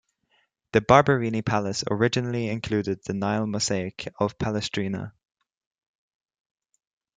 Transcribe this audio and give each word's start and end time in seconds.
The 0.71 0.81
Barberini 0.81 1.43
Palace 1.43 1.83
originally 1.91 2.49
included 2.49 3.03
the 3.03 3.13
Nile 3.13 3.45
mosaic 3.45 4.07
of 4.19 4.35
Palestrina. 4.39 5.13